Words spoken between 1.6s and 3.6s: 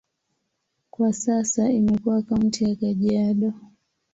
imekuwa kaunti ya Kajiado.